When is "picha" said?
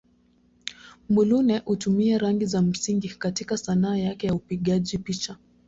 4.97-5.37